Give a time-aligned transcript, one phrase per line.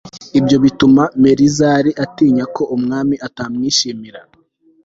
[0.39, 4.19] ibyo bituma melizari atinya ko umwami atamwishimira